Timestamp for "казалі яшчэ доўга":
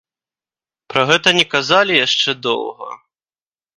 1.53-2.89